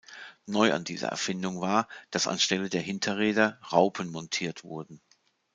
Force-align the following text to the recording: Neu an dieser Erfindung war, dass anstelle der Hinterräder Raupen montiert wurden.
Neu 0.47 0.73
an 0.73 0.83
dieser 0.83 1.09
Erfindung 1.09 1.61
war, 1.61 1.87
dass 2.09 2.25
anstelle 2.25 2.69
der 2.69 2.81
Hinterräder 2.81 3.59
Raupen 3.71 4.09
montiert 4.11 4.63
wurden. 4.63 4.99